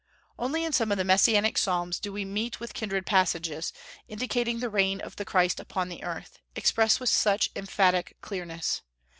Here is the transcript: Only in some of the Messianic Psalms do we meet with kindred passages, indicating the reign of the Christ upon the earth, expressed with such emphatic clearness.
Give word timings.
Only 0.39 0.65
in 0.65 0.73
some 0.73 0.91
of 0.91 0.97
the 0.97 1.03
Messianic 1.03 1.59
Psalms 1.59 1.99
do 1.99 2.11
we 2.11 2.25
meet 2.25 2.59
with 2.59 2.73
kindred 2.73 3.05
passages, 3.05 3.71
indicating 4.07 4.57
the 4.59 4.67
reign 4.71 4.99
of 4.99 5.15
the 5.17 5.25
Christ 5.25 5.59
upon 5.59 5.89
the 5.89 6.03
earth, 6.03 6.39
expressed 6.55 6.99
with 6.99 7.09
such 7.09 7.51
emphatic 7.55 8.17
clearness. 8.19 8.81